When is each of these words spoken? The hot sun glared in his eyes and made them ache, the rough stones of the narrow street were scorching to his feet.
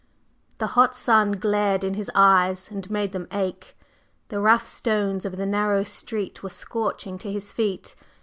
The 0.57 0.65
hot 0.73 0.95
sun 0.95 1.33
glared 1.33 1.83
in 1.83 1.93
his 1.93 2.09
eyes 2.15 2.71
and 2.71 2.89
made 2.89 3.11
them 3.11 3.27
ache, 3.31 3.77
the 4.29 4.39
rough 4.39 4.65
stones 4.65 5.25
of 5.25 5.37
the 5.37 5.45
narrow 5.45 5.83
street 5.83 6.41
were 6.41 6.49
scorching 6.49 7.19
to 7.19 7.31
his 7.31 7.51
feet. 7.51 7.93